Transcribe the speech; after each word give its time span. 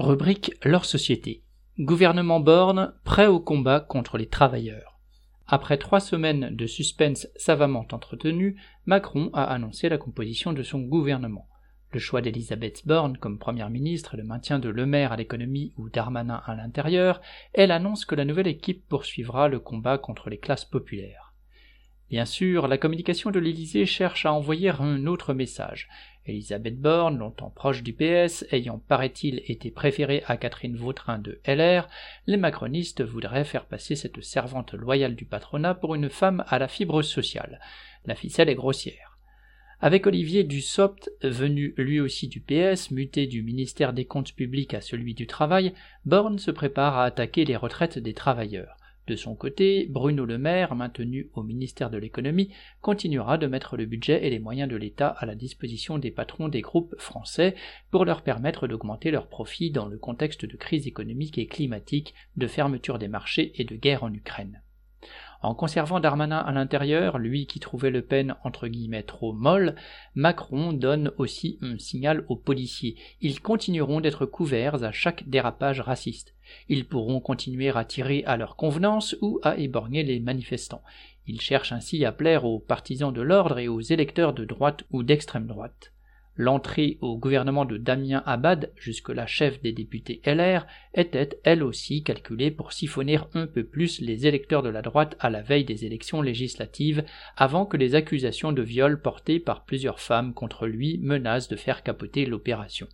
Rubrique 0.00 0.52
Leur 0.64 0.86
société. 0.86 1.42
Gouvernement 1.78 2.40
Borne, 2.40 2.94
prêt 3.04 3.26
au 3.26 3.38
combat 3.38 3.80
contre 3.80 4.16
les 4.16 4.28
travailleurs. 4.28 4.98
Après 5.46 5.76
trois 5.76 6.00
semaines 6.00 6.56
de 6.56 6.66
suspense 6.66 7.28
savamment 7.36 7.86
entretenu, 7.92 8.56
Macron 8.86 9.28
a 9.34 9.44
annoncé 9.44 9.90
la 9.90 9.98
composition 9.98 10.54
de 10.54 10.62
son 10.62 10.78
gouvernement. 10.78 11.46
Le 11.92 12.00
choix 12.00 12.22
d'Elisabeth 12.22 12.86
Borne 12.86 13.18
comme 13.18 13.38
première 13.38 13.68
ministre 13.68 14.14
et 14.14 14.16
le 14.16 14.24
maintien 14.24 14.58
de 14.58 14.70
Le 14.70 14.86
Maire 14.86 15.12
à 15.12 15.16
l'économie 15.16 15.74
ou 15.76 15.90
Darmanin 15.90 16.40
à 16.46 16.54
l'intérieur, 16.54 17.20
elle 17.52 17.70
annonce 17.70 18.06
que 18.06 18.14
la 18.14 18.24
nouvelle 18.24 18.46
équipe 18.46 18.88
poursuivra 18.88 19.48
le 19.48 19.60
combat 19.60 19.98
contre 19.98 20.30
les 20.30 20.38
classes 20.38 20.64
populaires. 20.64 21.19
Bien 22.10 22.24
sûr, 22.24 22.66
la 22.66 22.76
communication 22.76 23.30
de 23.30 23.38
l'Élysée 23.38 23.86
cherche 23.86 24.26
à 24.26 24.32
envoyer 24.32 24.70
un 24.70 25.06
autre 25.06 25.32
message. 25.32 25.88
Elisabeth 26.26 26.80
Borne, 26.80 27.18
longtemps 27.18 27.50
proche 27.50 27.84
du 27.84 27.92
PS, 27.92 28.44
ayant 28.50 28.80
paraît-il 28.80 29.42
été 29.46 29.70
préférée 29.70 30.24
à 30.26 30.36
Catherine 30.36 30.76
Vautrin 30.76 31.18
de 31.18 31.40
LR, 31.46 31.88
les 32.26 32.36
macronistes 32.36 33.04
voudraient 33.04 33.44
faire 33.44 33.66
passer 33.66 33.94
cette 33.94 34.20
servante 34.24 34.74
loyale 34.74 35.14
du 35.14 35.24
patronat 35.24 35.74
pour 35.74 35.94
une 35.94 36.10
femme 36.10 36.42
à 36.48 36.58
la 36.58 36.66
fibre 36.66 37.02
sociale. 37.02 37.60
La 38.06 38.16
ficelle 38.16 38.48
est 38.48 38.56
grossière. 38.56 39.18
Avec 39.80 40.08
Olivier 40.08 40.42
Dussopt, 40.42 41.12
venu 41.22 41.74
lui 41.78 42.00
aussi 42.00 42.26
du 42.26 42.40
PS, 42.40 42.90
muté 42.90 43.28
du 43.28 43.44
ministère 43.44 43.92
des 43.92 44.04
Comptes 44.04 44.34
publics 44.34 44.74
à 44.74 44.80
celui 44.80 45.14
du 45.14 45.28
Travail, 45.28 45.74
Borne 46.04 46.40
se 46.40 46.50
prépare 46.50 46.98
à 46.98 47.04
attaquer 47.04 47.44
les 47.44 47.56
retraites 47.56 48.00
des 48.00 48.14
travailleurs. 48.14 48.79
De 49.10 49.16
son 49.16 49.34
côté, 49.34 49.88
Bruno 49.90 50.24
Le 50.24 50.38
Maire, 50.38 50.76
maintenu 50.76 51.30
au 51.34 51.42
ministère 51.42 51.90
de 51.90 51.98
l'économie, 51.98 52.54
continuera 52.80 53.38
de 53.38 53.48
mettre 53.48 53.76
le 53.76 53.84
budget 53.84 54.24
et 54.24 54.30
les 54.30 54.38
moyens 54.38 54.70
de 54.70 54.76
l'État 54.76 55.08
à 55.08 55.26
la 55.26 55.34
disposition 55.34 55.98
des 55.98 56.12
patrons 56.12 56.46
des 56.46 56.60
groupes 56.60 56.94
français 56.96 57.56
pour 57.90 58.04
leur 58.04 58.22
permettre 58.22 58.68
d'augmenter 58.68 59.10
leurs 59.10 59.26
profits 59.26 59.72
dans 59.72 59.86
le 59.86 59.98
contexte 59.98 60.44
de 60.44 60.56
crise 60.56 60.86
économique 60.86 61.38
et 61.38 61.48
climatique, 61.48 62.14
de 62.36 62.46
fermeture 62.46 63.00
des 63.00 63.08
marchés 63.08 63.50
et 63.60 63.64
de 63.64 63.74
guerre 63.74 64.04
en 64.04 64.14
Ukraine. 64.14 64.62
En 65.42 65.54
conservant 65.54 66.00
Darmanin 66.00 66.38
à 66.38 66.52
l'intérieur, 66.52 67.18
lui 67.18 67.46
qui 67.46 67.60
trouvait 67.60 67.90
Le 67.90 68.02
Pen 68.02 68.34
entre 68.44 68.68
guillemets 68.68 69.02
trop 69.02 69.32
molle, 69.32 69.74
Macron 70.14 70.74
donne 70.74 71.12
aussi 71.16 71.58
un 71.62 71.78
signal 71.78 72.26
aux 72.28 72.36
policiers. 72.36 72.96
Ils 73.22 73.40
continueront 73.40 74.02
d'être 74.02 74.26
couverts 74.26 74.84
à 74.84 74.92
chaque 74.92 75.28
dérapage 75.28 75.80
raciste. 75.80 76.34
Ils 76.68 76.86
pourront 76.86 77.20
continuer 77.20 77.70
à 77.70 77.84
tirer 77.84 78.22
à 78.26 78.36
leur 78.36 78.56
convenance 78.56 79.16
ou 79.22 79.40
à 79.42 79.56
éborgner 79.56 80.02
les 80.02 80.20
manifestants. 80.20 80.82
Ils 81.26 81.40
cherchent 81.40 81.72
ainsi 81.72 82.04
à 82.04 82.12
plaire 82.12 82.44
aux 82.44 82.58
partisans 82.58 83.12
de 83.12 83.22
l'ordre 83.22 83.58
et 83.58 83.68
aux 83.68 83.80
électeurs 83.80 84.34
de 84.34 84.44
droite 84.44 84.84
ou 84.90 85.02
d'extrême 85.02 85.46
droite. 85.46 85.92
L'entrée 86.42 86.96
au 87.02 87.18
gouvernement 87.18 87.66
de 87.66 87.76
Damien 87.76 88.22
Abad, 88.24 88.72
jusque-là 88.74 89.26
chef 89.26 89.60
des 89.60 89.72
députés 89.72 90.22
LR, 90.24 90.66
était 90.94 91.38
elle 91.44 91.62
aussi 91.62 92.02
calculée 92.02 92.50
pour 92.50 92.72
siphonner 92.72 93.18
un 93.34 93.46
peu 93.46 93.62
plus 93.62 94.00
les 94.00 94.26
électeurs 94.26 94.62
de 94.62 94.70
la 94.70 94.80
droite 94.80 95.18
à 95.20 95.28
la 95.28 95.42
veille 95.42 95.66
des 95.66 95.84
élections 95.84 96.22
législatives, 96.22 97.04
avant 97.36 97.66
que 97.66 97.76
les 97.76 97.94
accusations 97.94 98.52
de 98.52 98.62
viol 98.62 99.02
portées 99.02 99.38
par 99.38 99.66
plusieurs 99.66 100.00
femmes 100.00 100.32
contre 100.32 100.66
lui 100.66 100.96
menacent 100.96 101.48
de 101.48 101.56
faire 101.56 101.82
capoter 101.82 102.24
l'opération. 102.24 102.88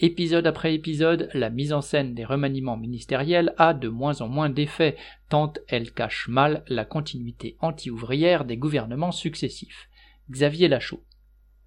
Épisode 0.00 0.46
après 0.46 0.74
épisode, 0.74 1.28
la 1.34 1.50
mise 1.50 1.74
en 1.74 1.82
scène 1.82 2.14
des 2.14 2.24
remaniements 2.24 2.78
ministériels 2.78 3.52
a 3.58 3.74
de 3.74 3.88
moins 3.88 4.22
en 4.22 4.28
moins 4.28 4.48
d'effet, 4.48 4.96
tant 5.28 5.52
elle 5.68 5.92
cache 5.92 6.28
mal 6.28 6.64
la 6.68 6.86
continuité 6.86 7.58
anti-ouvrière 7.60 8.46
des 8.46 8.56
gouvernements 8.56 9.12
successifs. 9.12 9.90
Xavier 10.30 10.68
Lachaud. 10.68 11.02